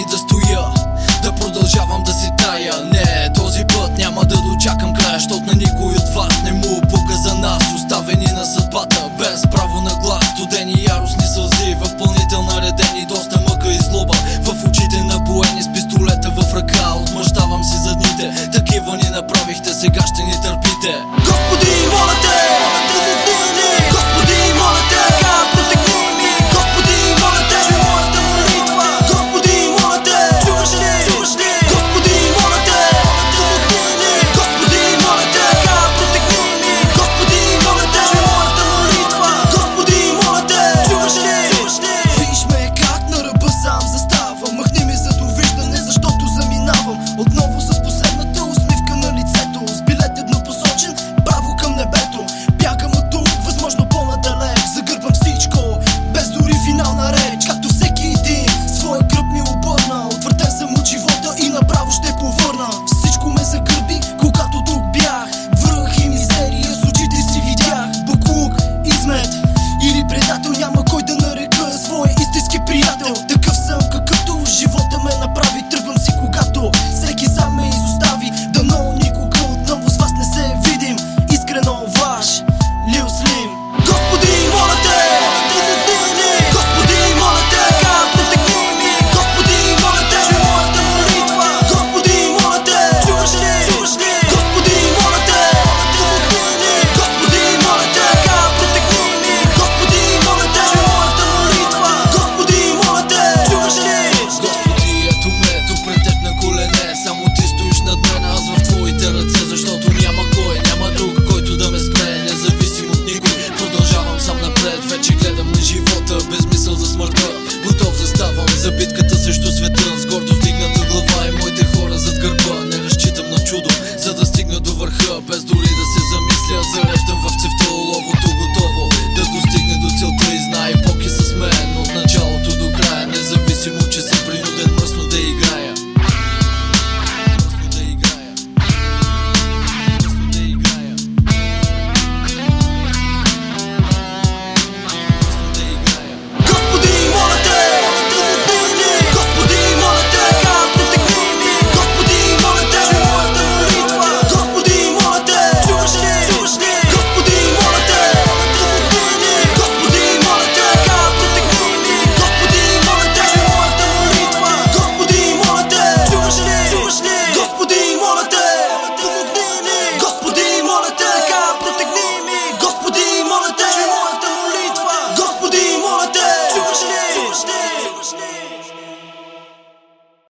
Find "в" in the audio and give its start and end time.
11.74-11.98, 14.42-14.64, 16.30-16.54